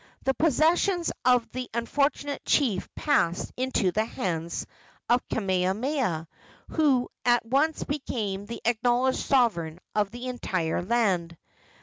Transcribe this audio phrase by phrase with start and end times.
[0.23, 4.65] The possessions of the unfortunate chief passed into the hands
[5.07, 6.27] of Kamehameha,
[6.69, 11.37] who at once became the acknowledged sovereign of the entire island.